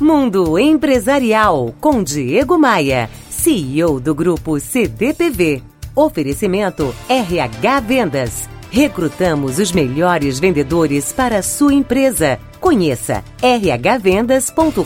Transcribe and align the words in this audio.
Mundo 0.00 0.58
Empresarial 0.58 1.74
com 1.80 2.02
Diego 2.02 2.58
Maia, 2.58 3.08
CEO 3.30 3.98
do 3.98 4.14
grupo 4.14 4.60
CDPV. 4.60 5.62
Oferecimento 5.94 6.94
RH 7.08 7.80
Vendas. 7.80 8.48
Recrutamos 8.70 9.58
os 9.58 9.72
melhores 9.72 10.38
vendedores 10.38 11.12
para 11.12 11.38
a 11.38 11.42
sua 11.42 11.72
empresa. 11.72 12.38
Conheça 12.60 13.24
rhvendas.com.br. 13.40 14.84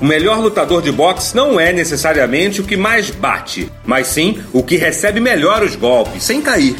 O 0.00 0.06
melhor 0.06 0.38
lutador 0.40 0.80
de 0.80 0.90
boxe 0.90 1.36
não 1.36 1.60
é 1.60 1.70
necessariamente 1.70 2.62
o 2.62 2.64
que 2.64 2.78
mais 2.78 3.10
bate, 3.10 3.70
mas 3.84 4.06
sim 4.06 4.42
o 4.54 4.62
que 4.62 4.76
recebe 4.76 5.20
melhor 5.20 5.62
os 5.62 5.76
golpes, 5.76 6.22
sem 6.22 6.40
cair. 6.40 6.76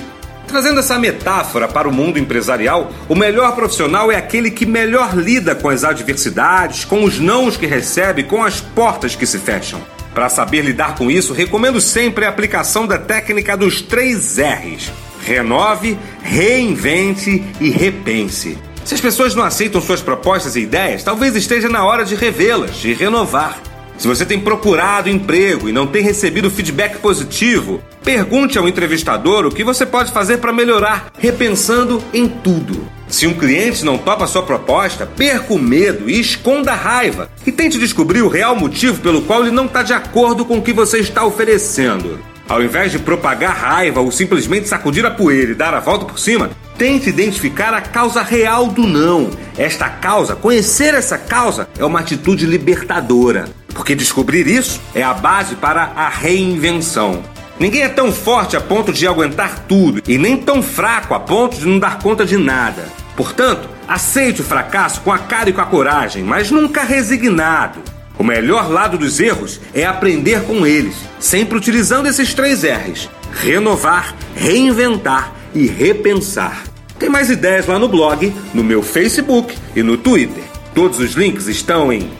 Trazendo 0.50 0.80
essa 0.80 0.98
metáfora 0.98 1.68
para 1.68 1.88
o 1.88 1.92
mundo 1.92 2.18
empresarial, 2.18 2.90
o 3.08 3.14
melhor 3.14 3.54
profissional 3.54 4.10
é 4.10 4.16
aquele 4.16 4.50
que 4.50 4.66
melhor 4.66 5.16
lida 5.16 5.54
com 5.54 5.68
as 5.68 5.84
adversidades, 5.84 6.84
com 6.84 7.04
os 7.04 7.20
nãos 7.20 7.56
que 7.56 7.66
recebe, 7.66 8.24
com 8.24 8.42
as 8.42 8.60
portas 8.60 9.14
que 9.14 9.24
se 9.24 9.38
fecham. 9.38 9.80
Para 10.12 10.28
saber 10.28 10.62
lidar 10.62 10.96
com 10.96 11.08
isso, 11.08 11.32
recomendo 11.32 11.80
sempre 11.80 12.24
a 12.24 12.28
aplicação 12.28 12.84
da 12.84 12.98
técnica 12.98 13.56
dos 13.56 13.80
três 13.80 14.38
R's: 14.38 14.90
renove, 15.24 15.96
reinvente 16.20 17.44
e 17.60 17.70
repense. 17.70 18.58
Se 18.84 18.96
as 18.96 19.00
pessoas 19.00 19.36
não 19.36 19.44
aceitam 19.44 19.80
suas 19.80 20.02
propostas 20.02 20.56
e 20.56 20.62
ideias, 20.62 21.04
talvez 21.04 21.36
esteja 21.36 21.68
na 21.68 21.84
hora 21.84 22.04
de 22.04 22.16
revê-las, 22.16 22.74
de 22.74 22.92
renovar. 22.92 23.69
Se 24.00 24.08
você 24.08 24.24
tem 24.24 24.40
procurado 24.40 25.10
emprego 25.10 25.68
e 25.68 25.72
não 25.72 25.86
tem 25.86 26.02
recebido 26.02 26.50
feedback 26.50 26.96
positivo, 27.00 27.82
pergunte 28.02 28.56
ao 28.56 28.66
entrevistador 28.66 29.44
o 29.44 29.50
que 29.50 29.62
você 29.62 29.84
pode 29.84 30.10
fazer 30.10 30.38
para 30.38 30.54
melhorar, 30.54 31.12
repensando 31.18 32.02
em 32.10 32.26
tudo. 32.26 32.88
Se 33.08 33.26
um 33.26 33.34
cliente 33.34 33.84
não 33.84 33.98
topa 33.98 34.26
sua 34.26 34.42
proposta, 34.42 35.04
perca 35.04 35.52
o 35.52 35.58
medo 35.58 36.08
e 36.08 36.18
esconda 36.18 36.72
a 36.72 36.76
raiva 36.76 37.30
e 37.46 37.52
tente 37.52 37.78
descobrir 37.78 38.22
o 38.22 38.28
real 38.28 38.56
motivo 38.56 39.02
pelo 39.02 39.20
qual 39.20 39.42
ele 39.42 39.50
não 39.50 39.66
está 39.66 39.82
de 39.82 39.92
acordo 39.92 40.46
com 40.46 40.56
o 40.56 40.62
que 40.62 40.72
você 40.72 40.96
está 41.00 41.22
oferecendo. 41.22 42.18
Ao 42.48 42.62
invés 42.62 42.90
de 42.90 42.98
propagar 42.98 43.54
raiva 43.54 44.00
ou 44.00 44.10
simplesmente 44.10 44.66
sacudir 44.66 45.04
a 45.04 45.10
poeira 45.10 45.52
e 45.52 45.54
dar 45.54 45.74
a 45.74 45.78
volta 45.78 46.06
por 46.06 46.18
cima, 46.18 46.50
tente 46.78 47.10
identificar 47.10 47.74
a 47.74 47.82
causa 47.82 48.22
real 48.22 48.66
do 48.68 48.86
não. 48.86 49.30
Esta 49.58 49.90
causa, 49.90 50.34
conhecer 50.34 50.94
essa 50.94 51.18
causa, 51.18 51.68
é 51.78 51.84
uma 51.84 52.00
atitude 52.00 52.46
libertadora, 52.46 53.44
porque 53.74 53.94
descobrir 53.94 54.46
isso 54.46 54.80
é 54.94 55.02
a 55.02 55.14
base 55.14 55.56
para 55.56 55.92
a 55.96 56.08
reinvenção. 56.08 57.22
Ninguém 57.58 57.82
é 57.82 57.88
tão 57.88 58.10
forte 58.10 58.56
a 58.56 58.60
ponto 58.60 58.92
de 58.92 59.06
aguentar 59.06 59.66
tudo 59.68 60.02
e 60.08 60.16
nem 60.16 60.36
tão 60.36 60.62
fraco 60.62 61.12
a 61.12 61.20
ponto 61.20 61.58
de 61.58 61.66
não 61.66 61.78
dar 61.78 61.98
conta 61.98 62.24
de 62.24 62.36
nada. 62.36 62.88
Portanto, 63.14 63.68
aceite 63.86 64.40
o 64.40 64.44
fracasso 64.44 65.02
com 65.02 65.12
a 65.12 65.18
cara 65.18 65.50
e 65.50 65.52
com 65.52 65.60
a 65.60 65.66
coragem, 65.66 66.22
mas 66.22 66.50
nunca 66.50 66.82
resignado. 66.82 67.80
O 68.18 68.24
melhor 68.24 68.70
lado 68.70 68.96
dos 68.96 69.20
erros 69.20 69.60
é 69.74 69.84
aprender 69.84 70.42
com 70.44 70.66
eles, 70.66 70.94
sempre 71.18 71.56
utilizando 71.58 72.06
esses 72.06 72.32
três 72.32 72.62
R's: 72.62 73.10
renovar, 73.32 74.14
reinventar 74.34 75.32
e 75.54 75.66
repensar. 75.66 76.64
Tem 76.98 77.08
mais 77.08 77.30
ideias 77.30 77.66
lá 77.66 77.78
no 77.78 77.88
blog, 77.88 78.34
no 78.54 78.62
meu 78.64 78.82
Facebook 78.82 79.54
e 79.74 79.82
no 79.82 79.96
Twitter. 79.96 80.44
Todos 80.74 80.98
os 80.98 81.12
links 81.12 81.46
estão 81.46 81.92
em 81.92 82.10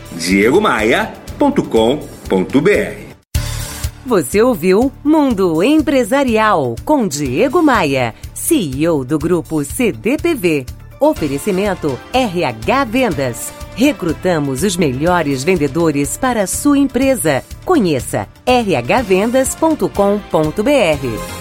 diegomaia.com.br. 1.41 3.11
Você 4.05 4.41
ouviu 4.41 4.91
Mundo 5.03 5.63
Empresarial 5.63 6.75
com 6.85 7.07
Diego 7.07 7.63
Maia, 7.63 8.13
CEO 8.33 9.03
do 9.03 9.17
grupo 9.17 9.63
CDPV. 9.63 10.67
Oferecimento 10.99 11.97
RH 12.13 12.83
Vendas. 12.85 13.51
Recrutamos 13.75 14.61
os 14.63 14.77
melhores 14.77 15.43
vendedores 15.43 16.15
para 16.17 16.43
a 16.43 16.47
sua 16.47 16.77
empresa. 16.77 17.43
Conheça 17.65 18.27
rhvendas.com.br. 18.45 21.40